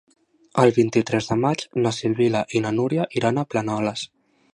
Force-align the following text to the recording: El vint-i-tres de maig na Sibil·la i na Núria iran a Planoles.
El 0.61 0.71
vint-i-tres 0.77 1.27
de 1.31 1.37
maig 1.41 1.63
na 1.83 1.91
Sibil·la 1.97 2.41
i 2.61 2.63
na 2.65 2.71
Núria 2.79 3.05
iran 3.21 3.39
a 3.39 3.45
Planoles. 3.53 4.07